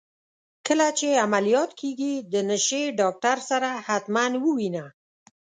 [0.67, 4.85] کله چي عمليات کيږې د نشې ډاکتر سره حتما ووينه.